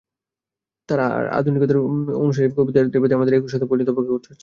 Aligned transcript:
তাঁর 0.89 0.99
আধুনিকতার 1.37 1.77
অনুসারী 2.21 2.47
কবিদের 2.57 2.85
পেতে 2.93 3.15
আমাদের 3.15 3.33
একুশ 3.35 3.51
শতক 3.53 3.67
পর্যন্ত 3.71 3.89
অপেক্ষা 3.91 4.09
করতে 4.09 4.29
হচ্ছে। 4.29 4.33